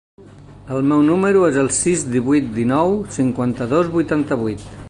[0.75, 4.69] El meu número es el sis, divuit, dinou, cinquanta-dos, vuitanta-vuit.